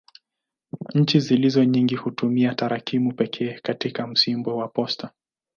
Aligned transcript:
Nchi 0.95 1.19
zilizo 1.19 1.63
nyingi 1.63 1.95
hutumia 1.95 2.55
tarakimu 2.55 3.13
pekee 3.13 3.59
katika 3.63 4.07
msimbo 4.07 4.57
wa 4.57 4.67
posta. 4.67 5.11